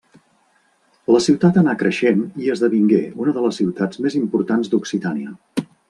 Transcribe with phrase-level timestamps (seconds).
[1.15, 5.67] La ciutat anà creixent i esdevingué una de les ciutats més importants d'Occitània.